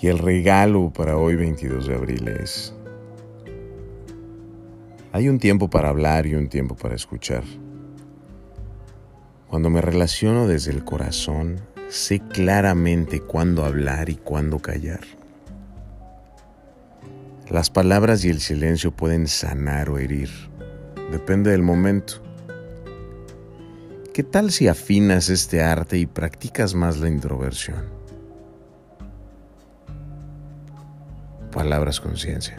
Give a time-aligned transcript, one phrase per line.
[0.00, 2.72] Y el regalo para hoy 22 de abril es,
[5.12, 7.42] hay un tiempo para hablar y un tiempo para escuchar.
[9.48, 15.00] Cuando me relaciono desde el corazón, sé claramente cuándo hablar y cuándo callar.
[17.50, 20.30] Las palabras y el silencio pueden sanar o herir,
[21.10, 22.22] depende del momento.
[24.14, 27.97] ¿Qué tal si afinas este arte y practicas más la introversión?
[31.58, 32.56] Palabras conciencia.